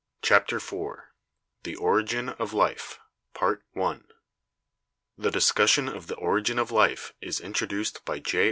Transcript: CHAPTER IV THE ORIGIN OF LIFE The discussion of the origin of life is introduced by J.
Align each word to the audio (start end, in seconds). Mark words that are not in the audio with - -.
CHAPTER 0.23 0.55
IV 0.55 0.73
THE 1.61 1.75
ORIGIN 1.75 2.29
OF 2.29 2.53
LIFE 2.53 2.97
The 3.35 3.57
discussion 5.29 5.87
of 5.87 6.07
the 6.07 6.15
origin 6.15 6.57
of 6.57 6.71
life 6.71 7.13
is 7.21 7.39
introduced 7.39 8.03
by 8.03 8.17
J. 8.17 8.39